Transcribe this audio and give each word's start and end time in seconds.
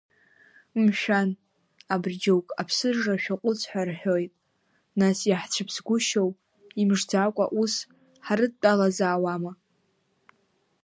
Мшәан, 0.83 1.29
абри 1.93 2.15
џьоук 2.21 2.47
аԥсыжра 2.61 3.21
шәаҟәыҵ 3.23 3.59
ҳәа 3.69 3.81
рҳәоит, 3.87 4.31
нас 4.99 5.17
иаҳцәыԥсгәышьо, 5.29 6.23
имжӡакәа 6.81 7.45
ус 7.61 7.73
ҳрыдтәалазаауама! 8.25 9.51